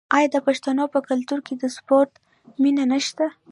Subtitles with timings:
[0.15, 2.11] آیا د پښتنو په کلتور کې د سپورت
[2.61, 3.25] مینه نشته؟